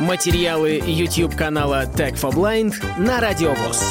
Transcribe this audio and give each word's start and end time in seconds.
Материалы 0.00 0.72
YouTube 0.84 1.34
канала 1.34 1.86
Tech 1.86 2.20
for 2.20 2.30
Blind 2.30 2.74
на 2.98 3.18
Радиовоз. 3.18 3.82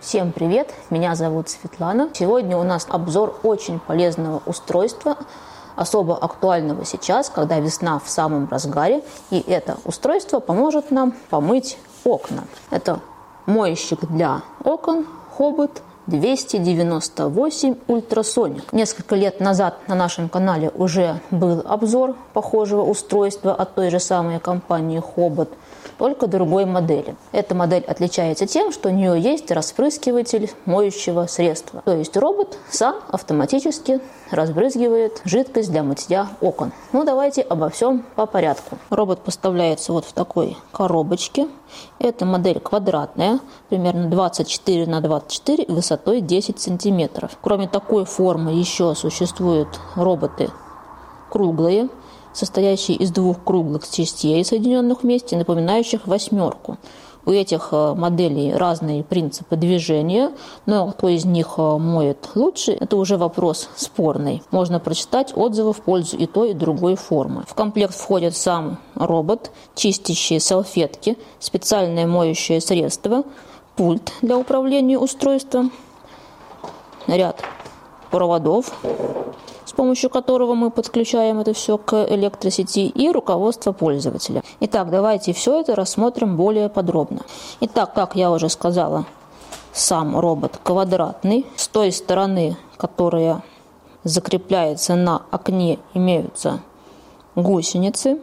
Всем 0.00 0.32
привет, 0.32 0.72
меня 0.88 1.14
зовут 1.14 1.50
Светлана. 1.50 2.08
Сегодня 2.14 2.56
у 2.56 2.62
нас 2.62 2.86
обзор 2.88 3.38
очень 3.42 3.80
полезного 3.80 4.40
устройства, 4.46 5.18
особо 5.76 6.16
актуального 6.16 6.86
сейчас, 6.86 7.28
когда 7.28 7.60
весна 7.60 7.98
в 7.98 8.08
самом 8.08 8.48
разгаре, 8.48 9.02
и 9.28 9.40
это 9.40 9.76
устройство 9.84 10.40
поможет 10.40 10.90
нам 10.90 11.12
помыть 11.28 11.76
окна. 12.04 12.44
Это 12.70 13.00
моющик 13.44 14.06
для 14.06 14.40
окон 14.64 15.06
Хобот 15.36 15.82
298 16.08 17.76
ультрасоник. 17.86 18.72
Несколько 18.72 19.14
лет 19.14 19.40
назад 19.40 19.78
на 19.88 19.94
нашем 19.94 20.28
канале 20.28 20.70
уже 20.74 21.20
был 21.30 21.62
обзор 21.64 22.16
похожего 22.32 22.82
устройства 22.82 23.54
от 23.54 23.74
той 23.74 23.90
же 23.90 24.00
самой 24.00 24.40
компании 24.40 25.00
Хобот– 25.00 25.50
только 25.98 26.26
другой 26.26 26.64
модели. 26.64 27.16
Эта 27.32 27.54
модель 27.54 27.84
отличается 27.84 28.46
тем, 28.46 28.72
что 28.72 28.88
у 28.88 28.92
нее 28.92 29.20
есть 29.20 29.50
распрыскиватель 29.50 30.50
моющего 30.64 31.26
средства. 31.26 31.82
То 31.84 31.96
есть 31.96 32.16
робот 32.16 32.56
сам 32.70 32.96
автоматически 33.08 34.00
разбрызгивает 34.30 35.20
жидкость 35.24 35.70
для 35.70 35.82
мытья 35.82 36.28
окон. 36.40 36.72
Ну, 36.92 37.04
давайте 37.04 37.42
обо 37.42 37.68
всем 37.68 38.04
по 38.14 38.26
порядку. 38.26 38.78
Робот 38.90 39.20
поставляется 39.20 39.92
вот 39.92 40.04
в 40.04 40.12
такой 40.12 40.56
коробочке. 40.72 41.48
Эта 41.98 42.24
модель 42.24 42.60
квадратная, 42.60 43.40
примерно 43.68 44.08
24 44.08 44.86
на 44.86 45.00
24, 45.00 45.66
высотой 45.68 46.20
10 46.20 46.60
сантиметров. 46.60 47.32
Кроме 47.42 47.68
такой 47.68 48.04
формы 48.04 48.52
еще 48.52 48.94
существуют 48.94 49.80
роботы 49.96 50.50
круглые, 51.28 51.88
состоящий 52.38 52.94
из 52.94 53.10
двух 53.10 53.42
круглых 53.42 53.88
частей, 53.90 54.44
соединенных 54.44 55.02
вместе, 55.02 55.36
напоминающих 55.36 56.06
восьмерку. 56.06 56.78
У 57.26 57.30
этих 57.30 57.70
э, 57.72 57.94
моделей 57.94 58.54
разные 58.54 59.02
принципы 59.02 59.56
движения, 59.56 60.30
но 60.64 60.90
кто 60.92 61.08
из 61.08 61.24
них 61.26 61.54
э, 61.58 61.76
моет 61.76 62.30
лучше, 62.34 62.72
это 62.72 62.96
уже 62.96 63.18
вопрос 63.18 63.68
спорный. 63.76 64.42
Можно 64.50 64.80
прочитать 64.80 65.36
отзывы 65.36 65.72
в 65.72 65.82
пользу 65.82 66.16
и 66.16 66.26
той, 66.26 66.52
и 66.52 66.54
другой 66.54 66.94
формы. 66.94 67.44
В 67.46 67.54
комплект 67.54 67.94
входит 67.94 68.34
сам 68.34 68.78
робот, 68.94 69.50
чистящие 69.74 70.40
салфетки, 70.40 71.18
специальное 71.38 72.06
моющее 72.06 72.60
средство, 72.60 73.24
пульт 73.76 74.12
для 74.22 74.38
управления 74.38 74.98
устройством, 74.98 75.70
ряд 77.08 77.42
проводов, 78.10 78.72
помощью 79.78 80.10
которого 80.10 80.54
мы 80.56 80.72
подключаем 80.72 81.38
это 81.38 81.52
все 81.52 81.78
к 81.78 82.04
электросети, 82.10 82.80
и 82.80 83.12
руководство 83.12 83.70
пользователя. 83.70 84.42
Итак, 84.58 84.90
давайте 84.90 85.32
все 85.32 85.60
это 85.60 85.76
рассмотрим 85.76 86.36
более 86.36 86.68
подробно. 86.68 87.20
Итак, 87.60 87.94
как 87.94 88.16
я 88.16 88.32
уже 88.32 88.48
сказала, 88.48 89.06
сам 89.72 90.18
робот 90.18 90.58
квадратный. 90.64 91.46
С 91.54 91.68
той 91.68 91.92
стороны, 91.92 92.56
которая 92.76 93.44
закрепляется 94.02 94.96
на 94.96 95.22
окне, 95.30 95.78
имеются 95.94 96.58
гусеницы. 97.36 98.18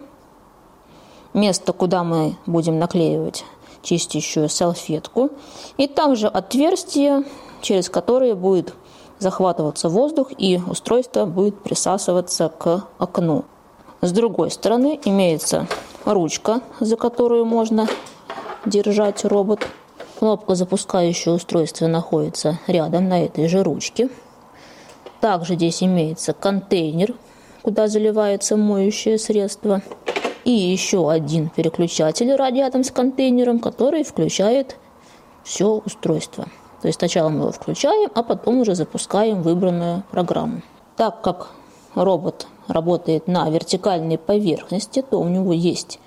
Место, 1.33 1.71
куда 1.71 2.03
мы 2.03 2.35
будем 2.45 2.79
наклеивать 2.79 3.45
чистящую 3.81 4.49
салфетку. 4.49 5.29
И 5.77 5.87
также 5.87 6.27
отверстие, 6.27 7.23
через 7.61 7.89
которое 7.89 8.35
будет 8.35 8.73
захватываться 9.19 9.89
воздух 9.89 10.31
и 10.37 10.59
устройство 10.67 11.25
будет 11.25 11.61
присасываться 11.61 12.49
к 12.49 12.85
окну. 12.97 13.45
С 14.01 14.11
другой 14.11 14.51
стороны 14.51 14.99
имеется 15.03 15.67
ручка, 16.05 16.61
за 16.79 16.95
которую 16.95 17.45
можно 17.45 17.87
держать 18.65 19.25
робот. 19.25 19.67
Кнопка 20.19 20.55
запускающего 20.55 21.33
устройства 21.33 21.87
находится 21.87 22.59
рядом 22.67 23.09
на 23.09 23.25
этой 23.25 23.47
же 23.47 23.63
ручке. 23.63 24.09
Также 25.19 25.55
здесь 25.55 25.83
имеется 25.83 26.33
контейнер, 26.33 27.15
куда 27.63 27.87
заливается 27.87 28.55
моющее 28.57 29.17
средство. 29.17 29.81
И 30.43 30.51
еще 30.51 31.09
один 31.09 31.49
переключатель 31.49 32.31
рядом 32.35 32.83
с 32.83 32.91
контейнером, 32.91 33.59
который 33.59 34.03
включает 34.03 34.77
все 35.43 35.81
устройство. 35.83 36.45
То 36.81 36.87
есть 36.87 36.99
сначала 36.99 37.29
мы 37.29 37.41
его 37.41 37.51
включаем, 37.51 38.09
а 38.13 38.23
потом 38.23 38.59
уже 38.59 38.75
запускаем 38.75 39.41
выбранную 39.41 40.03
программу. 40.11 40.61
Так 40.97 41.21
как 41.21 41.49
робот 41.95 42.47
работает 42.67 43.27
на 43.27 43.49
вертикальной 43.49 44.17
поверхности, 44.17 45.01
то 45.01 45.19
у 45.19 45.27
него 45.27 45.53
есть 45.53 45.99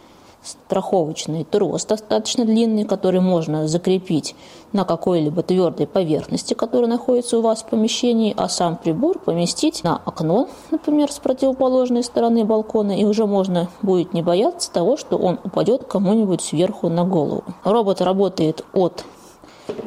страховочный 0.42 1.44
трос 1.44 1.84
достаточно 1.84 2.44
длинный, 2.44 2.84
который 2.84 3.20
можно 3.20 3.66
закрепить 3.68 4.34
на 4.72 4.84
какой-либо 4.84 5.42
твердой 5.42 5.86
поверхности, 5.86 6.54
которая 6.54 6.88
находится 6.88 7.38
у 7.38 7.42
вас 7.42 7.62
в 7.62 7.66
помещении, 7.66 8.34
а 8.36 8.48
сам 8.48 8.76
прибор 8.76 9.18
поместить 9.18 9.82
на 9.84 10.00
окно, 10.04 10.48
например, 10.70 11.10
с 11.10 11.18
противоположной 11.18 12.04
стороны 12.04 12.44
балкона, 12.44 12.92
и 12.92 13.04
уже 13.04 13.26
можно 13.26 13.68
будет 13.82 14.12
не 14.12 14.22
бояться 14.22 14.72
того, 14.72 14.96
что 14.96 15.16
он 15.16 15.38
упадет 15.42 15.84
кому-нибудь 15.84 16.42
сверху 16.42 16.88
на 16.88 17.04
голову. 17.04 17.44
Робот 17.64 18.00
работает 18.00 18.64
от 18.72 19.04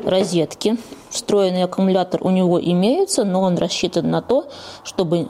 розетки. 0.05 0.77
Встроенный 1.09 1.63
аккумулятор 1.63 2.21
у 2.23 2.29
него 2.29 2.59
имеется, 2.61 3.23
но 3.23 3.41
он 3.41 3.57
рассчитан 3.57 4.09
на 4.09 4.21
то, 4.21 4.47
чтобы 4.83 5.27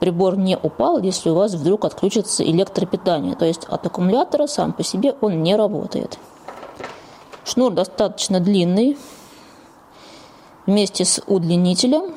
прибор 0.00 0.36
не 0.36 0.56
упал, 0.56 1.00
если 1.00 1.30
у 1.30 1.34
вас 1.34 1.54
вдруг 1.54 1.84
отключится 1.84 2.44
электропитание. 2.44 3.34
То 3.36 3.44
есть 3.44 3.64
от 3.64 3.86
аккумулятора 3.86 4.46
сам 4.46 4.72
по 4.72 4.82
себе 4.82 5.14
он 5.20 5.42
не 5.42 5.56
работает. 5.56 6.18
Шнур 7.44 7.72
достаточно 7.72 8.40
длинный. 8.40 8.98
Вместе 10.66 11.04
с 11.04 11.22
удлинителем 11.26 12.14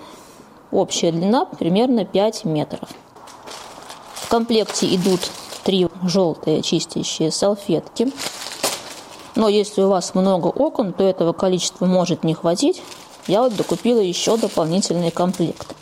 общая 0.71 1.11
длина 1.11 1.45
примерно 1.45 2.03
5 2.03 2.45
метров. 2.45 2.89
В 4.15 4.27
комплекте 4.27 4.93
идут 4.95 5.21
три 5.63 5.87
желтые 6.03 6.61
чистящие 6.61 7.31
салфетки. 7.31 8.11
Но 9.39 9.47
если 9.47 9.81
у 9.83 9.87
вас 9.87 10.15
много 10.15 10.47
окон, 10.47 10.91
то 10.91 11.01
этого 11.01 11.31
количества 11.31 11.85
может 11.85 12.25
не 12.25 12.33
хватить. 12.33 12.83
Я 13.25 13.41
вот 13.41 13.55
докупила 13.55 14.01
еще 14.01 14.35
дополнительный 14.35 15.11
комплект. 15.11 15.77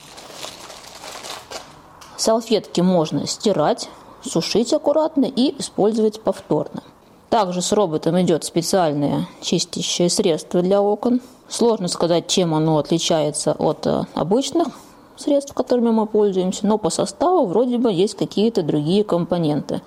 Салфетки 2.18 2.82
можно 2.82 3.26
стирать, 3.26 3.90
сушить 4.24 4.74
аккуратно 4.74 5.26
и 5.26 5.60
использовать 5.60 6.22
повторно. 6.22 6.84
Также 7.32 7.64
с 7.64 7.72
роботом 7.72 8.22
идет 8.22 8.44
специальное 8.44 9.28
чистящее 9.42 10.12
средство 10.12 10.62
для 10.62 10.80
окон. 10.80 11.20
Сложно 11.50 11.88
сказать, 11.88 12.28
чем 12.28 12.54
оно 12.54 12.78
отличается 12.78 13.54
от 13.54 13.88
э, 13.88 14.04
обычных 14.14 14.68
средств, 15.16 15.56
которыми 15.56 15.90
мы 15.90 16.06
пользуемся, 16.06 16.68
но 16.68 16.78
по 16.78 16.92
составу 16.92 17.48
вроде 17.48 17.80
бы 17.80 17.92
есть 17.92 18.18
какие-то 18.18 18.62
другие 18.62 19.04
компоненты. 19.04 19.82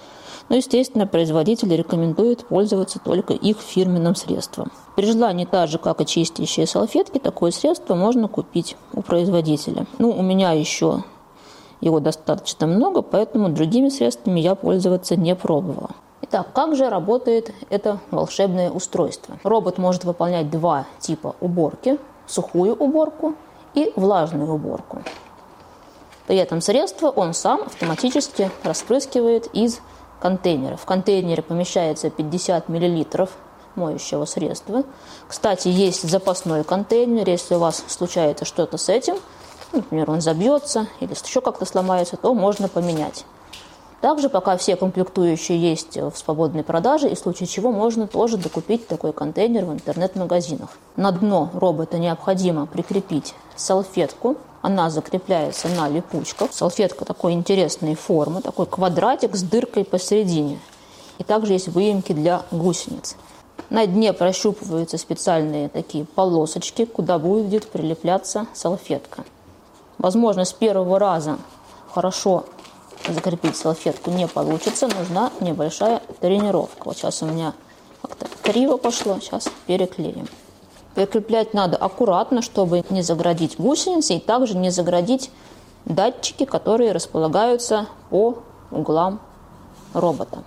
Но, 0.51 0.57
естественно, 0.57 1.07
производитель 1.07 1.75
рекомендует 1.75 2.45
пользоваться 2.45 2.99
только 2.99 3.33
их 3.33 3.59
фирменным 3.59 4.17
средством. 4.17 4.73
При 4.97 5.07
желании, 5.07 5.45
так 5.45 5.69
же, 5.69 5.79
как 5.79 6.01
и 6.01 6.07
чистящие 6.07 6.67
салфетки, 6.67 7.19
такое 7.19 7.53
средство 7.53 7.95
можно 7.95 8.27
купить 8.27 8.77
у 8.93 9.01
производителя. 9.01 9.87
Ну, 9.99 10.11
у 10.11 10.23
меня 10.23 10.51
еще 10.51 11.05
его 11.81 12.01
достаточно 12.01 12.67
много, 12.67 13.01
поэтому 13.01 13.49
другими 13.49 13.91
средствами 13.91 14.41
я 14.41 14.57
пользоваться 14.57 15.15
не 15.15 15.37
пробовала. 15.37 15.91
Итак, 16.23 16.49
как 16.53 16.75
же 16.75 16.91
работает 16.91 17.55
это 17.71 18.01
волшебное 18.11 18.73
устройство? 18.73 19.39
Робот 19.45 19.79
может 19.79 20.03
выполнять 20.03 20.51
два 20.51 20.85
типа 20.99 21.37
уборки. 21.41 21.97
Сухую 22.27 22.75
уборку 22.75 23.35
и 23.75 23.93
влажную 23.95 24.53
уборку. 24.53 25.03
При 26.27 26.37
этом 26.37 26.61
средство 26.61 27.09
он 27.09 27.35
сам 27.35 27.63
автоматически 27.63 28.51
распрыскивает 28.63 29.49
из 29.53 29.81
контейнера. 30.21 30.77
В 30.77 30.85
контейнере 30.85 31.43
помещается 31.43 32.11
50 32.11 32.69
мл 32.69 33.29
моющего 33.75 34.25
средства. 34.25 34.85
Кстати, 35.29 35.69
есть 35.69 36.09
запасной 36.09 36.65
контейнер, 36.65 37.29
если 37.29 37.55
у 37.55 37.59
вас 37.59 37.83
случается 37.89 38.45
что-то 38.45 38.77
с 38.77 38.89
этим, 38.89 39.17
например, 39.73 40.11
он 40.11 40.21
забьется 40.21 40.89
или 41.01 41.13
еще 41.13 41.41
как-то 41.41 41.65
сломается, 41.65 42.17
то 42.17 42.35
можно 42.35 42.69
поменять. 42.69 43.25
Также 44.01 44.31
пока 44.31 44.57
все 44.57 44.77
комплектующие 44.77 45.61
есть 45.61 45.97
в 45.97 46.13
свободной 46.15 46.63
продаже, 46.63 47.11
и 47.11 47.15
в 47.15 47.19
случае 47.19 47.47
чего 47.47 47.71
можно 47.71 48.07
тоже 48.07 48.39
докупить 48.39 48.87
такой 48.87 49.13
контейнер 49.13 49.67
в 49.67 49.73
интернет-магазинах. 49.73 50.71
На 50.97 51.13
дно 51.13 51.51
робота 51.53 51.99
необходимо 51.99 52.67
прикрепить 52.67 53.35
салфетку. 53.57 54.37
Она 54.63 54.89
закрепляется 54.89 55.69
на 55.69 55.89
липучках. 55.89 56.51
Салфетка 56.53 57.05
такой 57.05 57.33
интересной 57.33 57.95
формы, 57.95 58.41
такой 58.41 58.67
квадратик 58.67 59.37
с 59.37 59.43
дыркой 59.43 59.85
посередине. 59.85 60.59
И 61.19 61.25
также 61.25 61.53
есть 61.53 61.69
выемки 61.69 62.13
для 62.13 62.43
гусениц. 62.51 63.17
На 63.69 63.87
дне 63.87 64.15
прощупываются 64.15 64.97
специальные 64.97 65.69
такие 65.69 66.07
полосочки, 66.07 66.87
куда 66.87 67.19
будет 67.19 67.69
прилепляться 67.69 68.47
салфетка. 68.55 69.25
Возможно, 69.99 70.47
с 70.47 70.53
первого 70.55 70.99
раза 70.99 71.37
хорошо 71.93 72.47
закрепить 73.09 73.57
салфетку 73.57 74.11
не 74.11 74.27
получится, 74.27 74.89
нужна 74.89 75.31
небольшая 75.41 76.03
тренировка. 76.21 76.85
Вот 76.85 76.97
сейчас 76.97 77.23
у 77.23 77.27
меня 77.27 77.55
как-то 78.03 78.27
криво 78.43 78.77
пошло, 78.77 79.19
сейчас 79.21 79.49
переклеим. 79.67 80.29
Прикреплять 80.95 81.55
надо 81.55 81.77
аккуратно, 81.77 82.43
чтобы 82.43 82.85
не 82.91 83.03
заградить 83.03 83.57
гусеницы 83.59 84.15
и 84.15 84.21
также 84.21 84.57
не 84.57 84.71
заградить 84.71 85.31
датчики, 85.85 86.45
которые 86.45 86.93
располагаются 86.93 87.87
по 88.11 88.39
углам 88.71 89.21
робота. 89.95 90.43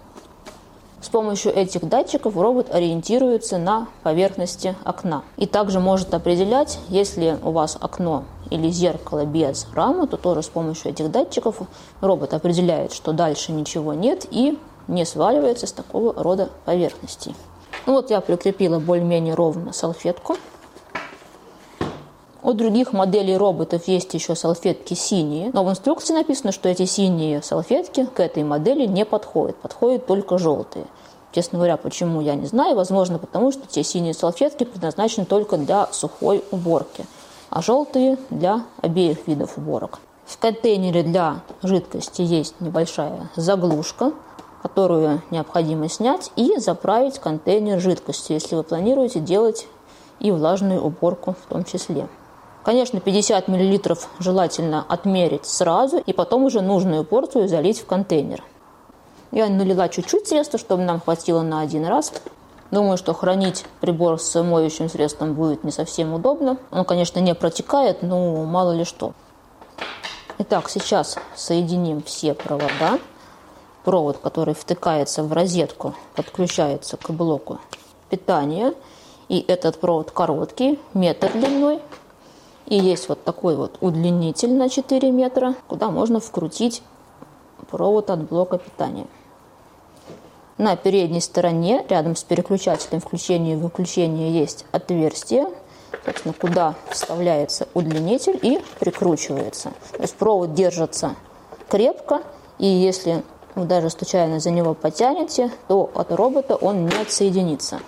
С 1.04 1.10
помощью 1.10 1.54
этих 1.54 1.84
датчиков 1.90 2.38
робот 2.38 2.74
ориентируется 2.74 3.58
на 3.58 3.88
поверхности 4.04 4.74
окна. 4.86 5.24
И 5.36 5.46
также 5.46 5.82
может 5.82 6.14
определять, 6.14 6.80
если 6.88 7.38
у 7.44 7.52
вас 7.52 7.78
окно 7.80 8.24
или 8.50 8.70
зеркало 8.70 9.26
без 9.26 9.68
рамы, 9.74 10.08
то 10.08 10.16
тоже 10.16 10.44
с 10.44 10.48
помощью 10.48 10.92
этих 10.92 11.12
датчиков 11.12 11.58
робот 12.00 12.34
определяет, 12.34 12.94
что 12.94 13.12
дальше 13.12 13.52
ничего 13.52 13.94
нет 13.94 14.26
и 14.32 14.58
не 14.88 15.06
сваливается 15.06 15.68
с 15.68 15.74
такого 15.74 16.14
рода 16.16 16.48
поверхностей. 16.64 17.36
Ну 17.86 17.96
вот 17.96 18.10
я 18.10 18.22
прикрепила 18.22 18.80
более-менее 18.80 19.34
ровно 19.34 19.74
салфетку. 19.74 20.38
У 22.46 22.52
других 22.52 22.92
моделей 22.92 23.38
роботов 23.38 23.84
есть 23.88 24.14
еще 24.14 24.36
салфетки 24.36 24.96
синие, 24.96 25.50
но 25.54 25.64
в 25.64 25.70
инструкции 25.70 26.14
написано, 26.14 26.52
что 26.52 26.68
эти 26.68 26.84
синие 26.84 27.42
салфетки 27.42 28.06
к 28.06 28.20
этой 28.20 28.44
модели 28.44 28.86
не 28.86 29.06
подходят, 29.06 29.56
подходят 29.56 30.06
только 30.06 30.38
желтые. 30.38 30.86
Честно 31.32 31.58
говоря, 31.58 31.78
почему, 31.78 32.20
я 32.20 32.36
не 32.36 32.46
знаю. 32.46 32.76
Возможно, 32.76 33.18
потому 33.18 33.54
что 33.54 33.66
те 33.66 33.82
синие 33.82 34.14
салфетки 34.14 34.66
предназначены 34.66 35.26
только 35.26 35.56
для 35.56 35.88
сухой 35.94 36.44
уборки, 36.52 37.06
а 37.50 37.62
желтые 37.62 38.18
для 38.30 38.66
обеих 38.82 39.26
видов 39.26 39.58
уборок. 39.58 40.00
В 40.26 40.38
контейнере 40.38 41.04
для 41.04 41.40
жидкости 41.62 42.24
есть 42.24 42.60
небольшая 42.60 43.30
заглушка, 43.38 44.12
которую 44.62 45.22
необходимо 45.32 45.88
снять 45.88 46.30
и 46.36 46.58
заправить 46.58 47.20
контейнер 47.20 47.80
жидкостью, 47.80 48.34
если 48.36 48.56
вы 48.56 48.64
планируете 48.64 49.22
делать 49.22 49.66
и 50.20 50.30
влажную 50.30 50.84
уборку 50.84 51.36
в 51.42 51.50
том 51.50 51.64
числе. 51.64 52.10
Конечно, 52.64 53.02
50 53.02 53.50
мл 53.50 53.98
желательно 54.20 54.86
отмерить 54.88 55.46
сразу 55.46 55.98
и 55.98 56.14
потом 56.14 56.46
уже 56.46 56.62
нужную 56.62 57.04
порцию 57.04 57.50
залить 57.50 57.82
в 57.82 57.86
контейнер. 57.86 58.42
Я 59.32 59.50
налила 59.50 59.90
чуть-чуть 59.90 60.28
средства, 60.28 60.58
чтобы 60.58 60.84
нам 60.84 61.02
хватило 61.02 61.42
на 61.42 61.60
один 61.60 61.86
раз. 61.86 62.14
Думаю, 62.72 62.98
что 62.98 63.14
хранить 63.14 63.66
прибор 63.82 64.20
с 64.20 64.42
моющим 64.42 64.90
средством 64.90 65.34
будет 65.34 65.64
не 65.66 65.72
совсем 65.72 66.14
удобно. 66.14 66.58
Он, 66.72 66.86
конечно, 66.86 67.20
не 67.20 67.36
протекает, 67.36 68.02
но 68.02 68.46
мало 68.46 68.72
ли 68.72 68.86
что. 68.86 69.14
Итак, 70.38 70.70
сейчас 70.70 71.18
соединим 71.36 72.02
все 72.02 72.34
провода. 72.34 72.98
Провод, 73.84 74.20
который 74.20 74.54
втыкается 74.54 75.24
в 75.24 75.34
розетку, 75.34 75.96
подключается 76.16 76.96
к 76.96 77.10
блоку 77.10 77.60
питания. 78.10 78.74
И 79.28 79.44
этот 79.48 79.80
провод 79.80 80.12
короткий, 80.12 80.80
метр 80.94 81.32
длиной, 81.34 81.82
и 82.66 82.78
есть 82.78 83.10
вот 83.10 83.24
такой 83.24 83.56
вот 83.56 83.78
удлинитель 83.82 84.54
на 84.54 84.70
4 84.70 85.12
метра, 85.12 85.56
куда 85.68 85.90
можно 85.90 86.20
вкрутить 86.20 86.82
провод 87.70 88.10
от 88.10 88.30
блока 88.30 88.58
питания. 88.58 89.08
На 90.58 90.76
передней 90.76 91.22
стороне, 91.22 91.84
рядом 91.90 92.16
с 92.16 92.24
переключателем 92.24 93.02
включения 93.02 93.54
и 93.54 93.56
выключения, 93.56 94.30
есть 94.30 94.66
отверстие, 94.72 95.48
собственно, 96.06 96.34
куда 96.34 96.76
вставляется 96.90 97.68
удлинитель 97.74 98.40
и 98.42 98.62
прикручивается. 98.80 99.74
То 99.94 100.02
есть 100.02 100.16
провод 100.16 100.54
держится 100.54 101.16
крепко, 101.70 102.22
и 102.60 102.68
если 102.68 103.24
вы 103.56 103.66
даже 103.66 103.90
случайно 103.90 104.40
за 104.40 104.52
него 104.52 104.76
потянете, 104.76 105.52
то 105.68 105.90
от 105.96 106.12
робота 106.12 106.56
он 106.56 106.86
не 106.86 106.96
отсоединится. 106.96 107.80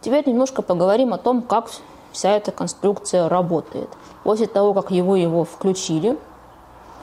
Теперь 0.00 0.26
немножко 0.28 0.62
поговорим 0.62 1.12
о 1.12 1.18
том, 1.18 1.42
как 1.42 1.70
вся 2.12 2.30
эта 2.30 2.52
конструкция 2.52 3.28
работает. 3.28 3.88
После 4.24 4.46
того, 4.46 4.74
как 4.74 4.90
его 4.90 5.16
его 5.16 5.44
включили, 5.44 6.18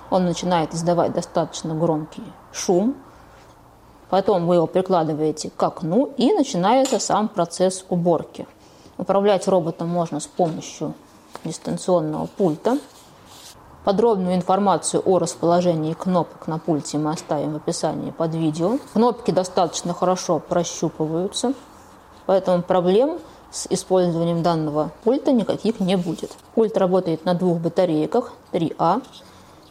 он 0.09 0.25
начинает 0.25 0.73
издавать 0.73 1.13
достаточно 1.13 1.73
громкий 1.73 2.23
шум. 2.51 2.95
Потом 4.09 4.45
вы 4.45 4.55
его 4.55 4.67
прикладываете 4.67 5.49
к 5.49 5.61
окну 5.63 6.13
и 6.17 6.31
начинается 6.33 6.99
сам 6.99 7.27
процесс 7.27 7.85
уборки. 7.89 8.47
Управлять 8.97 9.47
роботом 9.47 9.89
можно 9.89 10.19
с 10.19 10.27
помощью 10.27 10.93
дистанционного 11.43 12.27
пульта. 12.27 12.77
Подробную 13.83 14.35
информацию 14.35 15.03
о 15.05 15.19
расположении 15.19 15.93
кнопок 15.93 16.47
на 16.47 16.57
пульте 16.57 16.97
мы 16.97 17.11
оставим 17.11 17.53
в 17.53 17.57
описании 17.57 18.11
под 18.11 18.33
видео. 18.33 18.79
Кнопки 18.93 19.31
достаточно 19.31 19.93
хорошо 19.93 20.39
прощупываются, 20.39 21.53
поэтому 22.25 22.63
проблем 22.63 23.19
с 23.55 23.67
использованием 23.69 24.43
данного 24.43 24.91
пульта 25.05 25.31
никаких 25.31 25.79
не 25.79 25.95
будет. 25.95 26.31
Пульт 26.55 26.77
работает 26.77 27.23
на 27.23 27.33
двух 27.33 27.59
батарейках 27.59 28.33
3А. 28.51 29.01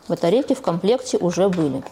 Батарейки 0.09 0.55
в 0.55 0.63
комплекте 0.63 1.19
уже 1.19 1.51
были. 1.51 1.85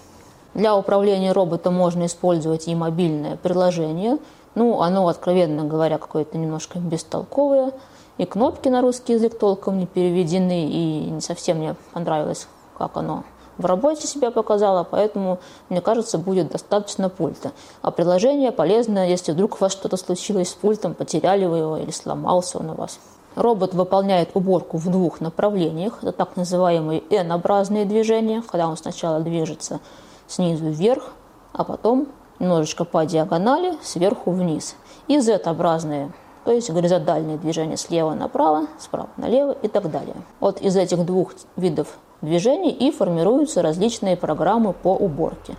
Для 0.55 0.75
управления 0.75 1.33
роботом 1.33 1.75
можно 1.75 2.06
использовать 2.06 2.67
и 2.67 2.75
мобильное 2.75 3.37
приложение. 3.37 4.19
Ну, 4.55 4.81
оно, 4.81 5.06
откровенно 5.06 5.65
говоря, 5.65 5.99
какое-то 5.99 6.39
немножко 6.39 6.79
бестолковое. 6.79 7.73
И 8.17 8.25
кнопки 8.25 8.69
на 8.69 8.81
русский 8.81 9.15
язык 9.15 9.39
толком 9.39 9.79
не 9.79 9.87
переведены, 9.87 10.71
и 10.71 11.11
не 11.11 11.21
совсем 11.21 11.59
мне 11.59 11.77
понравилось, 11.93 12.49
как 12.79 12.97
оно 12.97 13.25
в 13.62 13.67
работе 13.67 14.06
себя 14.06 14.31
показала, 14.31 14.85
поэтому, 14.85 15.38
мне 15.70 15.81
кажется, 15.81 16.19
будет 16.19 16.50
достаточно 16.50 17.09
пульта. 17.09 17.53
А 17.81 17.91
приложение 17.91 18.53
полезно, 18.53 19.09
если 19.09 19.32
вдруг 19.32 19.55
у 19.55 19.59
вас 19.59 19.73
что-то 19.73 19.97
случилось 19.97 20.50
с 20.50 20.55
пультом, 20.55 20.94
потеряли 20.94 21.47
вы 21.47 21.59
его 21.59 21.76
или 21.79 21.91
сломался 21.91 22.59
он 22.59 22.70
у 22.70 22.75
вас. 22.75 22.99
Робот 23.35 23.73
выполняет 23.73 24.31
уборку 24.35 24.76
в 24.76 24.91
двух 24.91 25.20
направлениях. 25.20 25.99
Это 26.03 26.12
так 26.12 26.37
называемые 26.37 27.03
N-образные 27.09 27.87
движения, 27.87 28.43
когда 28.43 28.69
он 28.69 28.76
сначала 28.76 29.20
движется 29.20 29.81
снизу 30.26 30.67
вверх, 30.67 31.12
а 31.53 31.65
потом 31.65 32.08
немножечко 32.38 32.85
по 32.85 33.06
диагонали 33.06 33.79
сверху 33.82 34.32
вниз. 34.32 34.76
И 35.08 35.19
Z-образные, 35.19 36.12
то 36.44 36.53
есть 36.53 36.70
горизонтальные 36.70 37.38
движения 37.38 37.76
слева 37.76 38.12
направо, 38.12 38.67
справа 38.79 39.08
налево 39.17 39.53
и 39.62 39.69
так 39.69 39.91
далее. 39.91 40.17
Вот 40.41 40.61
из 40.61 40.76
этих 40.76 41.05
двух 41.06 41.32
видов 41.56 41.99
движений 42.23 42.71
и 42.71 42.91
формируются 42.91 43.61
различные 43.61 44.17
программы 44.17 44.73
по 44.73 44.95
уборке. 44.95 45.57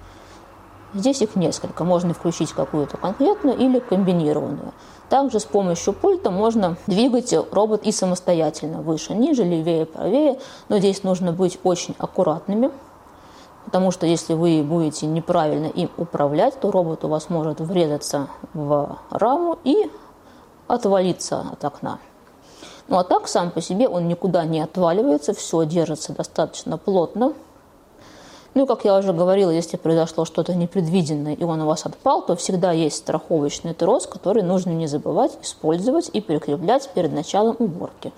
Здесь 0.93 1.21
их 1.21 1.35
несколько. 1.35 1.83
Можно 1.83 2.13
включить 2.13 2.51
какую-то 2.51 2.97
конкретную 2.97 3.57
или 3.57 3.79
комбинированную. 3.79 4.73
Также 5.09 5.39
с 5.39 5.45
помощью 5.45 5.93
пульта 5.93 6.29
можно 6.31 6.77
двигать 6.87 7.33
робот 7.51 7.83
и 7.83 7.91
самостоятельно. 7.91 8.81
Выше, 8.81 9.13
ниже, 9.13 9.43
левее, 9.43 9.85
правее. 9.85 10.39
Но 10.69 10.77
здесь 10.77 11.03
нужно 11.03 11.31
быть 11.31 11.59
очень 11.63 11.95
аккуратными, 11.97 12.71
потому 13.65 13.91
что 13.91 14.05
если 14.05 14.33
вы 14.33 14.63
будете 14.63 15.07
неправильно 15.07 15.67
им 15.67 15.89
управлять, 15.97 16.59
то 16.59 16.71
робот 16.71 17.03
у 17.05 17.07
вас 17.07 17.29
может 17.29 17.59
врезаться 17.59 18.27
в 18.53 18.97
раму 19.09 19.57
и 19.63 19.89
отвалиться 20.67 21.45
от 21.51 21.65
окна. 21.65 21.99
Ну 22.87 22.97
а 22.97 23.03
так 23.03 23.27
сам 23.27 23.51
по 23.51 23.61
себе 23.61 23.87
он 23.87 24.07
никуда 24.07 24.45
не 24.45 24.61
отваливается, 24.61 25.33
все 25.33 25.65
держится 25.65 26.13
достаточно 26.13 26.77
плотно. 26.77 27.33
Ну 28.55 28.65
и, 28.65 28.67
как 28.67 28.85
я 28.85 28.97
уже 28.97 29.13
говорила, 29.13 29.49
если 29.49 29.77
произошло 29.77 30.25
что-то 30.25 30.53
непредвиденное 30.53 31.33
и 31.33 31.43
он 31.43 31.61
у 31.61 31.65
вас 31.65 31.85
отпал, 31.85 32.21
то 32.23 32.35
всегда 32.35 32.71
есть 32.71 32.97
страховочный 32.97 33.73
трос, 33.73 34.05
который 34.05 34.43
нужно 34.43 34.69
не 34.71 34.85
забывать 34.85 35.31
использовать 35.41 36.09
и 36.13 36.21
прикреплять 36.21 36.87
перед 36.93 37.13
началом 37.13 37.55
уборки. 37.57 38.11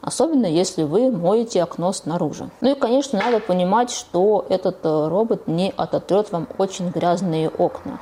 Особенно 0.00 0.46
если 0.46 0.82
вы 0.82 1.10
моете 1.10 1.62
окно 1.62 1.92
снаружи. 1.92 2.50
Ну 2.62 2.70
и, 2.70 2.74
конечно, 2.74 3.18
надо 3.18 3.38
понимать, 3.38 3.90
что 3.90 4.46
этот 4.48 4.78
э, 4.82 5.08
робот 5.08 5.46
не 5.46 5.74
ототрет 5.76 6.32
вам 6.32 6.48
очень 6.56 6.88
грязные 6.88 7.50
окна. 7.50 8.00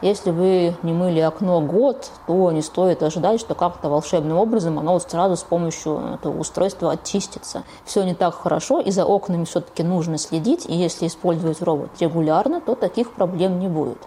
Если 0.00 0.30
вы 0.30 0.76
не 0.84 0.92
мыли 0.92 1.18
окно 1.18 1.60
год, 1.60 2.10
то 2.28 2.52
не 2.52 2.62
стоит 2.62 3.02
ожидать, 3.02 3.40
что 3.40 3.56
как-то 3.56 3.88
волшебным 3.88 4.38
образом 4.38 4.78
оно 4.78 4.92
вот 4.92 5.02
сразу 5.02 5.36
с 5.36 5.42
помощью 5.42 6.14
этого 6.14 6.38
устройства 6.38 6.92
очистится. 6.92 7.64
Все 7.84 8.04
не 8.04 8.14
так 8.14 8.34
хорошо, 8.34 8.80
и 8.80 8.92
за 8.92 9.04
окнами 9.04 9.44
все-таки 9.44 9.82
нужно 9.82 10.16
следить, 10.16 10.66
и 10.66 10.74
если 10.74 11.08
использовать 11.08 11.60
робот 11.62 11.90
регулярно, 11.98 12.60
то 12.60 12.76
таких 12.76 13.12
проблем 13.12 13.58
не 13.58 13.66
будет. 13.66 13.98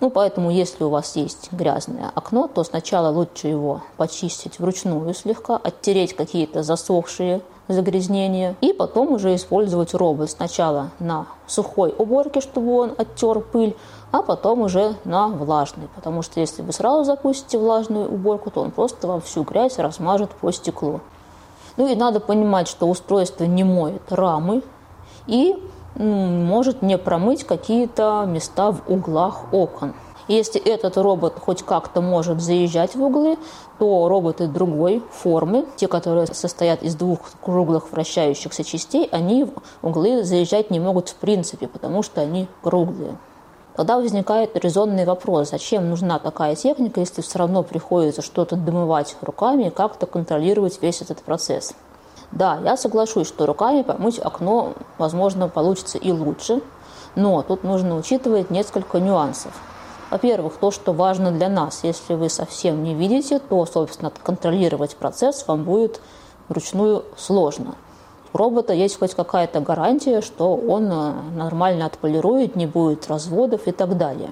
Ну, 0.00 0.08
поэтому, 0.08 0.50
если 0.50 0.84
у 0.84 0.88
вас 0.88 1.16
есть 1.16 1.52
грязное 1.52 2.10
окно, 2.14 2.48
то 2.48 2.64
сначала 2.64 3.08
лучше 3.08 3.48
его 3.48 3.82
почистить 3.98 4.58
вручную 4.58 5.12
слегка, 5.12 5.56
оттереть 5.56 6.16
какие-то 6.16 6.62
засохшие 6.62 7.42
загрязнения, 7.68 8.56
и 8.60 8.72
потом 8.72 9.12
уже 9.12 9.34
использовать 9.34 9.94
робот 9.94 10.30
сначала 10.30 10.90
на 10.98 11.26
сухой 11.46 11.94
уборке, 11.96 12.40
чтобы 12.40 12.76
он 12.76 12.92
оттер 12.96 13.40
пыль, 13.40 13.76
а 14.12 14.22
потом 14.22 14.60
уже 14.60 14.94
на 15.04 15.28
влажный, 15.28 15.88
потому 15.94 16.22
что 16.22 16.40
если 16.40 16.62
вы 16.62 16.72
сразу 16.72 17.04
запустите 17.04 17.58
влажную 17.58 18.12
уборку, 18.12 18.50
то 18.50 18.60
он 18.60 18.70
просто 18.70 19.06
вам 19.06 19.20
всю 19.20 19.42
грязь 19.42 19.78
размажет 19.78 20.30
по 20.30 20.52
стеклу. 20.52 21.00
Ну 21.76 21.88
и 21.88 21.96
надо 21.96 22.20
понимать, 22.20 22.68
что 22.68 22.88
устройство 22.88 23.44
не 23.44 23.64
моет 23.64 24.02
рамы, 24.12 24.62
и 25.26 25.56
может 25.96 26.82
не 26.82 26.98
промыть 26.98 27.44
какие-то 27.44 28.24
места 28.26 28.72
в 28.72 28.82
углах 28.88 29.52
окон. 29.52 29.94
Если 30.26 30.60
этот 30.60 30.96
робот 30.96 31.38
хоть 31.38 31.62
как-то 31.62 32.00
может 32.00 32.40
заезжать 32.40 32.94
в 32.94 33.02
углы, 33.02 33.36
то 33.78 34.08
роботы 34.08 34.46
другой 34.46 35.02
формы, 35.12 35.66
те, 35.76 35.86
которые 35.86 36.26
состоят 36.26 36.82
из 36.82 36.94
двух 36.94 37.18
круглых 37.42 37.92
вращающихся 37.92 38.64
частей, 38.64 39.06
они 39.12 39.44
в 39.44 39.52
углы 39.82 40.24
заезжать 40.24 40.70
не 40.70 40.80
могут 40.80 41.10
в 41.10 41.16
принципе, 41.16 41.68
потому 41.68 42.02
что 42.02 42.22
они 42.22 42.48
круглые. 42.62 43.18
Тогда 43.76 43.96
возникает 43.96 44.56
резонный 44.56 45.04
вопрос, 45.04 45.50
зачем 45.50 45.90
нужна 45.90 46.18
такая 46.18 46.54
техника, 46.54 47.00
если 47.00 47.20
все 47.22 47.40
равно 47.40 47.62
приходится 47.62 48.22
что-то 48.22 48.56
домывать 48.56 49.16
руками 49.20 49.64
и 49.64 49.70
как-то 49.70 50.06
контролировать 50.06 50.80
весь 50.80 51.02
этот 51.02 51.22
процесс. 51.22 51.74
Да, 52.30 52.60
я 52.64 52.76
соглашусь, 52.76 53.28
что 53.28 53.46
руками 53.46 53.82
помыть 53.82 54.18
окно, 54.20 54.74
возможно, 54.96 55.48
получится 55.48 55.98
и 55.98 56.12
лучше, 56.12 56.62
но 57.14 57.42
тут 57.42 57.62
нужно 57.64 57.96
учитывать 57.96 58.50
несколько 58.50 59.00
нюансов. 59.00 59.52
Во-первых, 60.14 60.58
то, 60.60 60.70
что 60.70 60.92
важно 60.92 61.32
для 61.32 61.48
нас. 61.48 61.80
Если 61.82 62.14
вы 62.14 62.28
совсем 62.28 62.84
не 62.84 62.94
видите, 62.94 63.40
то, 63.40 63.66
собственно, 63.66 64.12
контролировать 64.22 64.94
процесс 64.94 65.44
вам 65.48 65.64
будет 65.64 66.00
вручную 66.48 67.04
сложно. 67.16 67.74
У 68.32 68.38
робота 68.38 68.72
есть 68.72 68.96
хоть 68.96 69.12
какая-то 69.12 69.58
гарантия, 69.58 70.20
что 70.20 70.54
он 70.54 70.88
э, 70.92 71.12
нормально 71.34 71.86
отполирует, 71.86 72.54
не 72.54 72.68
будет 72.68 73.08
разводов 73.08 73.66
и 73.66 73.72
так 73.72 73.98
далее. 73.98 74.30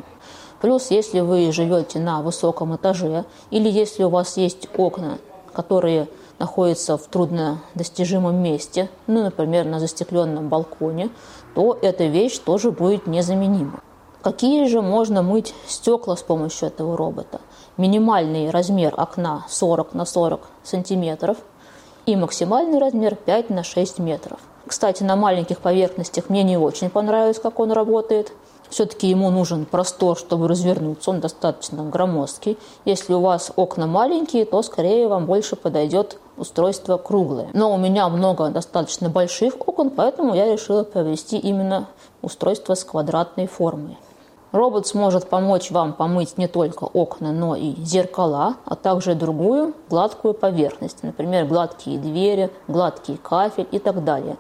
Плюс, 0.60 0.92
если 0.92 1.18
вы 1.18 1.50
живете 1.50 1.98
на 1.98 2.22
высоком 2.22 2.76
этаже 2.76 3.24
или 3.50 3.68
если 3.68 4.04
у 4.04 4.08
вас 4.08 4.36
есть 4.36 4.68
окна, 4.76 5.18
которые 5.52 6.06
находится 6.38 6.96
в 6.96 7.08
труднодостижимом 7.08 8.36
месте, 8.36 8.88
ну, 9.08 9.24
например, 9.24 9.64
на 9.64 9.80
застекленном 9.80 10.48
балконе, 10.48 11.10
то 11.56 11.76
эта 11.82 12.04
вещь 12.04 12.38
тоже 12.38 12.70
будет 12.70 13.08
незаменима. 13.08 13.80
Какие 14.22 14.68
же 14.68 14.82
можно 14.82 15.22
мыть 15.22 15.52
стекла 15.66 16.16
с 16.16 16.22
помощью 16.22 16.68
этого 16.68 16.96
робота? 16.96 17.40
Минимальный 17.76 18.50
размер 18.50 18.94
окна 18.96 19.44
40 19.48 19.94
на 19.94 20.04
40 20.04 20.40
сантиметров 20.62 21.38
и 22.06 22.14
максимальный 22.14 22.78
размер 22.78 23.16
5 23.16 23.50
на 23.50 23.64
6 23.64 23.98
метров. 23.98 24.38
Кстати, 24.64 25.02
на 25.02 25.16
маленьких 25.16 25.58
поверхностях 25.58 26.28
мне 26.28 26.44
не 26.44 26.56
очень 26.56 26.88
понравилось, 26.88 27.40
как 27.40 27.58
он 27.58 27.72
работает. 27.72 28.32
Все-таки 28.70 29.08
ему 29.08 29.28
нужен 29.30 29.64
простор, 29.64 30.16
чтобы 30.16 30.46
развернуться, 30.46 31.10
он 31.10 31.18
достаточно 31.18 31.82
громоздкий. 31.82 32.56
Если 32.84 33.14
у 33.14 33.20
вас 33.20 33.50
окна 33.56 33.88
маленькие, 33.88 34.44
то 34.44 34.62
скорее 34.62 35.08
вам 35.08 35.26
больше 35.26 35.56
подойдет 35.56 36.18
устройство 36.36 36.96
круглое. 36.96 37.48
Но 37.54 37.74
у 37.74 37.76
меня 37.76 38.08
много 38.08 38.50
достаточно 38.50 39.10
больших 39.10 39.56
окон, 39.66 39.90
поэтому 39.90 40.32
я 40.34 40.50
решила 40.50 40.84
провести 40.84 41.38
именно 41.38 41.88
устройство 42.22 42.74
с 42.74 42.84
квадратной 42.84 43.48
формой. 43.48 43.98
Робот 44.52 44.86
сможет 44.86 45.28
помочь 45.28 45.70
вам 45.70 45.94
помыть 45.94 46.36
не 46.36 46.46
только 46.46 46.84
окна, 46.84 47.32
но 47.32 47.56
и 47.56 47.74
зеркала, 47.82 48.56
а 48.66 48.76
также 48.76 49.14
другую 49.14 49.74
гладкую 49.88 50.34
поверхность, 50.34 51.02
например, 51.02 51.46
гладкие 51.46 51.98
двери, 51.98 52.50
гладкий 52.68 53.16
кафель 53.16 53.66
и 53.70 53.78
так 53.78 54.04
далее. 54.04 54.36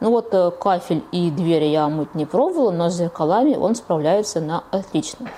Ну 0.00 0.10
вот 0.10 0.34
э, 0.34 0.50
кафель 0.50 1.04
и 1.12 1.30
двери 1.30 1.66
я 1.66 1.88
мыть 1.88 2.16
не 2.16 2.26
пробовала, 2.26 2.72
но 2.72 2.90
с 2.90 2.94
зеркалами 2.94 3.54
он 3.54 3.76
справляется 3.76 4.40
на 4.40 4.64
отлично. 4.72 5.28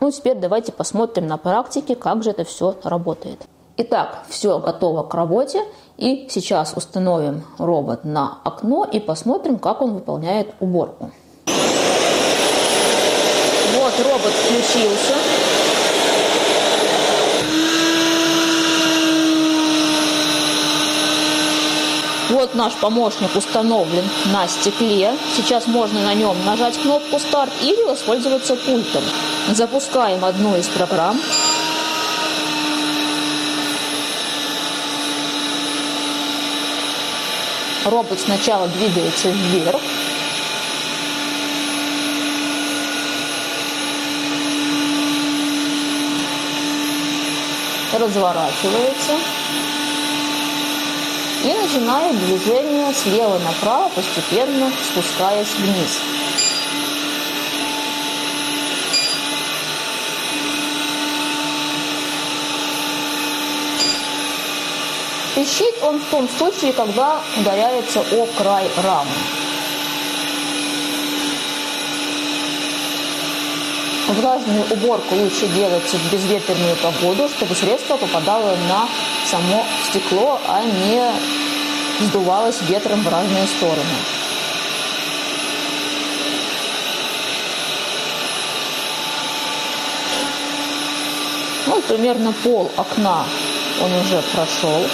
Ну, 0.00 0.10
теперь 0.10 0.36
давайте 0.36 0.72
посмотрим 0.72 1.26
на 1.26 1.36
практике, 1.36 1.94
как 1.94 2.22
же 2.22 2.30
это 2.30 2.44
все 2.44 2.74
работает. 2.82 3.46
Итак, 3.76 4.24
все 4.28 4.58
готово 4.58 5.02
к 5.02 5.14
работе. 5.14 5.62
И 5.96 6.26
сейчас 6.30 6.72
установим 6.74 7.44
робот 7.58 8.04
на 8.04 8.38
окно 8.42 8.86
и 8.90 8.98
посмотрим, 8.98 9.58
как 9.58 9.82
он 9.82 9.94
выполняет 9.94 10.54
уборку. 10.58 11.10
Вот 13.80 13.98
робот 14.00 14.32
включился. 14.34 15.14
Вот 22.28 22.54
наш 22.54 22.74
помощник 22.74 23.34
установлен 23.34 24.04
на 24.26 24.46
стекле. 24.48 25.16
Сейчас 25.34 25.66
можно 25.66 26.02
на 26.02 26.12
нем 26.12 26.36
нажать 26.44 26.78
кнопку 26.78 27.18
«Старт» 27.18 27.50
или 27.62 27.82
воспользоваться 27.84 28.54
пультом. 28.54 29.02
Запускаем 29.48 30.26
одну 30.26 30.58
из 30.58 30.66
программ. 30.68 31.18
Робот 37.86 38.20
сначала 38.20 38.68
двигается 38.68 39.30
вверх, 39.30 39.80
разворачивается 48.00 49.12
и 51.44 51.52
начинает 51.52 52.18
движение 52.18 52.92
слева 52.94 53.38
направо, 53.38 53.90
постепенно 53.90 54.70
спускаясь 54.90 55.54
вниз. 55.58 56.00
Пищит 65.34 65.74
он 65.82 65.98
в 65.98 66.04
том 66.10 66.28
случае, 66.28 66.72
когда 66.72 67.20
ударяется 67.38 68.00
о 68.00 68.26
край 68.36 68.68
рамы. 68.82 69.39
Влажную 74.10 74.64
уборку 74.70 75.14
лучше 75.14 75.46
делать 75.46 75.84
в 75.84 76.12
безветренную 76.12 76.74
погоду, 76.76 77.28
чтобы 77.28 77.54
средство 77.54 77.96
попадало 77.96 78.56
на 78.68 78.88
само 79.30 79.64
стекло, 79.88 80.40
а 80.48 80.64
не 80.64 82.06
сдувалось 82.06 82.60
ветром 82.62 83.02
в 83.02 83.08
разные 83.08 83.46
стороны. 83.46 83.84
Ну, 91.66 91.80
примерно 91.82 92.32
пол 92.42 92.68
окна 92.76 93.24
он 93.80 93.92
уже 93.92 94.20
прошел. 94.32 94.86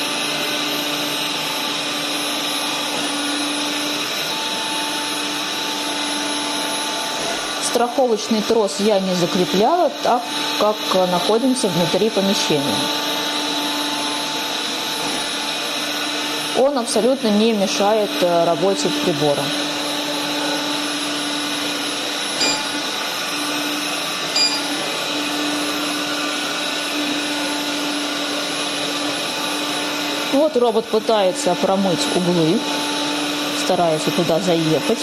Страховочный 7.76 8.40
трос 8.40 8.76
я 8.80 8.99
не 9.00 9.14
закрепляла, 9.14 9.90
так 10.02 10.23
как 10.59 10.76
находимся 11.11 11.68
внутри 11.68 12.09
помещения. 12.09 12.62
Он 16.59 16.78
абсолютно 16.78 17.28
не 17.28 17.52
мешает 17.52 18.09
э, 18.23 18.45
работе 18.47 18.88
прибора. 19.04 19.42
Вот 30.33 30.56
робот 30.56 30.87
пытается 30.87 31.54
промыть 31.56 32.00
углы, 32.14 32.59
старается 33.62 34.11
туда 34.12 34.40
заехать. 34.40 34.99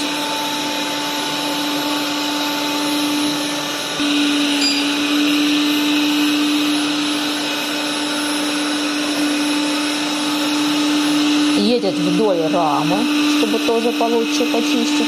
Едет 11.83 11.99
вдоль 11.99 12.41
рамы, 12.53 12.97
чтобы 13.37 13.59
тоже 13.59 13.91
получше 13.91 14.45
почистить. 14.45 15.07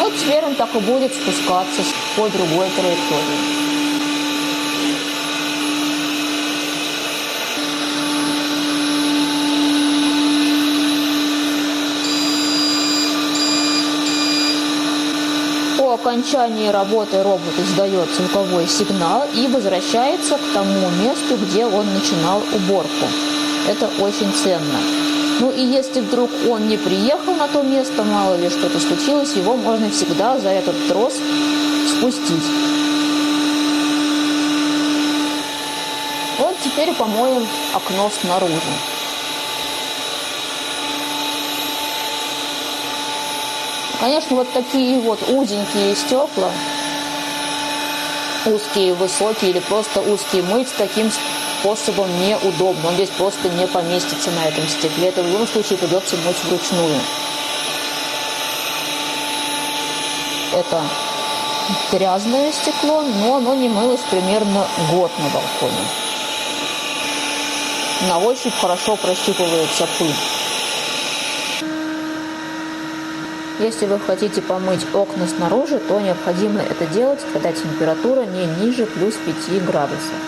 Вот 0.00 0.12
теперь 0.16 0.44
он 0.44 0.54
так 0.54 0.74
и 0.74 0.78
будет 0.78 1.12
спускаться 1.12 1.82
по 2.16 2.28
другой 2.28 2.68
траектории. 2.76 3.65
окончании 16.06 16.68
работы 16.68 17.20
робот 17.20 17.58
издает 17.58 18.08
звуковой 18.14 18.68
сигнал 18.68 19.26
и 19.34 19.48
возвращается 19.48 20.36
к 20.36 20.52
тому 20.54 20.88
месту, 21.02 21.36
где 21.36 21.66
он 21.66 21.84
начинал 21.92 22.40
уборку. 22.54 23.06
Это 23.68 23.90
очень 24.00 24.32
ценно. 24.32 24.78
Ну 25.40 25.50
и 25.50 25.62
если 25.62 26.00
вдруг 26.00 26.30
он 26.48 26.68
не 26.68 26.76
приехал 26.76 27.34
на 27.34 27.48
то 27.48 27.62
место, 27.62 28.04
мало 28.04 28.36
ли 28.36 28.48
что-то 28.48 28.78
случилось, 28.78 29.34
его 29.34 29.56
можно 29.56 29.90
всегда 29.90 30.38
за 30.38 30.50
этот 30.50 30.76
трос 30.86 31.14
спустить. 31.98 32.44
Вот 36.38 36.54
теперь 36.62 36.94
помоем 36.94 37.44
окно 37.74 38.08
снаружи. 38.20 38.95
Конечно, 43.98 44.36
вот 44.36 44.52
такие 44.52 45.00
вот 45.00 45.18
узенькие 45.28 45.96
стекла, 45.96 46.50
узкие, 48.44 48.92
высокие 48.94 49.52
или 49.52 49.60
просто 49.60 50.00
узкие, 50.00 50.42
мыть 50.42 50.68
таким 50.76 51.10
способом 51.60 52.06
неудобно. 52.20 52.88
Он 52.88 52.94
здесь 52.94 53.08
просто 53.10 53.48
не 53.48 53.66
поместится 53.66 54.30
на 54.32 54.46
этом 54.46 54.68
стекле. 54.68 55.08
Это 55.08 55.22
в 55.22 55.26
любом 55.26 55.46
случае 55.48 55.78
придется 55.78 56.16
мыть 56.16 56.44
вручную. 56.44 57.00
Это 60.52 60.82
грязное 61.90 62.52
стекло, 62.52 63.02
но 63.02 63.36
оно 63.36 63.54
не 63.54 63.68
мылось 63.68 64.00
примерно 64.10 64.66
год 64.90 65.10
на 65.18 65.28
балконе. 65.30 65.86
На 68.08 68.18
ощупь 68.18 68.54
хорошо 68.60 68.96
прощупывается 68.96 69.88
пыль. 69.98 70.35
Если 73.58 73.86
вы 73.86 73.98
хотите 73.98 74.42
помыть 74.42 74.86
окна 74.92 75.26
снаружи, 75.26 75.78
то 75.78 75.98
необходимо 75.98 76.60
это 76.60 76.86
делать, 76.92 77.20
когда 77.32 77.52
температура 77.52 78.24
не 78.26 78.44
ниже 78.44 78.84
плюс 78.84 79.14
5 79.48 79.64
градусов. 79.64 80.20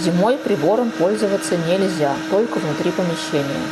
Зимой 0.00 0.36
прибором 0.36 0.90
пользоваться 0.90 1.56
нельзя, 1.56 2.14
только 2.30 2.58
внутри 2.58 2.90
помещения. 2.90 3.62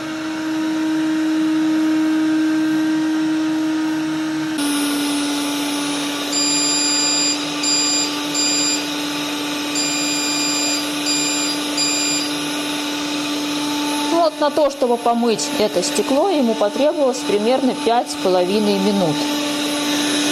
вот 14.20 14.39
на 14.50 14.56
то, 14.56 14.70
чтобы 14.70 14.96
помыть 14.96 15.48
это 15.60 15.80
стекло, 15.82 16.28
ему 16.28 16.54
потребовалось 16.54 17.20
примерно 17.20 17.72
пять 17.84 18.10
с 18.10 18.14
половиной 18.16 18.78
минут. 18.78 19.14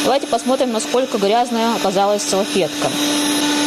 Давайте 0.05 0.27
посмотрим, 0.27 0.73
насколько 0.73 1.19
грязная 1.19 1.77
оказалась 1.77 2.23
салфетка. 2.23 2.89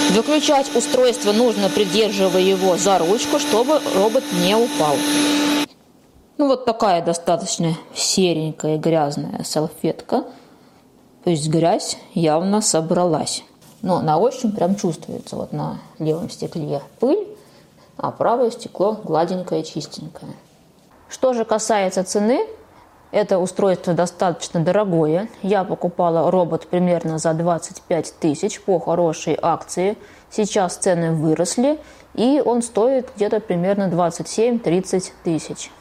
Выключать 0.09 0.75
устройство 0.75 1.31
нужно, 1.31 1.69
придерживая 1.69 2.41
его 2.41 2.75
за 2.75 2.97
ручку, 2.97 3.39
чтобы 3.39 3.79
робот 3.95 4.25
не 4.43 4.55
упал. 4.55 4.95
Ну 6.37 6.47
вот 6.47 6.65
такая 6.65 7.01
достаточно 7.01 7.77
серенькая 7.95 8.77
грязная 8.77 9.43
салфетка. 9.45 10.25
То 11.23 11.29
есть 11.29 11.47
грязь 11.47 11.97
явно 12.13 12.61
собралась. 12.61 13.43
Но 13.83 14.01
на 14.01 14.17
ощупь 14.17 14.53
прям 14.53 14.75
чувствуется 14.75 15.37
вот 15.37 15.53
на 15.53 15.77
левом 15.97 16.29
стекле 16.29 16.81
пыль 16.99 17.30
а 18.01 18.11
правое 18.11 18.49
стекло 18.51 18.99
гладенькое, 19.03 19.63
чистенькое. 19.63 20.33
Что 21.07 21.33
же 21.33 21.45
касается 21.45 22.03
цены, 22.03 22.47
это 23.11 23.37
устройство 23.37 23.93
достаточно 23.93 24.61
дорогое. 24.61 25.29
Я 25.41 25.63
покупала 25.63 26.31
робот 26.31 26.67
примерно 26.67 27.17
за 27.17 27.33
25 27.33 28.15
тысяч 28.19 28.61
по 28.61 28.79
хорошей 28.79 29.37
акции. 29.41 29.97
Сейчас 30.29 30.77
цены 30.77 31.11
выросли, 31.11 31.79
и 32.15 32.41
он 32.43 32.61
стоит 32.61 33.09
где-то 33.15 33.39
примерно 33.39 33.89
27-30 33.89 35.11
тысяч. 35.23 35.71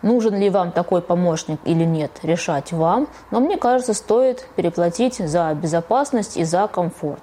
Нужен 0.00 0.36
ли 0.38 0.48
вам 0.48 0.72
такой 0.72 1.02
помощник 1.02 1.60
или 1.64 1.84
нет, 1.84 2.12
решать 2.22 2.72
вам. 2.72 3.08
Но 3.30 3.40
мне 3.40 3.56
кажется, 3.56 3.94
стоит 3.94 4.46
переплатить 4.56 5.16
за 5.16 5.52
безопасность 5.54 6.36
и 6.36 6.44
за 6.44 6.66
комфорт. 6.68 7.22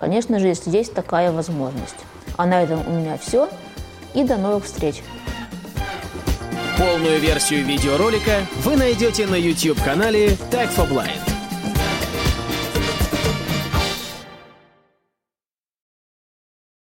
Конечно 0.00 0.38
же, 0.38 0.48
если 0.48 0.70
есть 0.70 0.94
такая 0.94 1.30
возможность. 1.30 1.96
А 2.36 2.46
на 2.46 2.62
этом 2.62 2.80
у 2.88 2.90
меня 2.90 3.18
все. 3.18 3.48
И 4.14 4.24
до 4.24 4.36
новых 4.36 4.64
встреч! 4.64 5.02
Полную 6.78 7.20
версию 7.20 7.64
видеоролика 7.64 8.46
вы 8.64 8.76
найдете 8.76 9.26
на 9.26 9.34
YouTube-канале 9.34 10.28
Tag 10.50 10.74
for 10.74 10.88
Blind. 10.88 11.29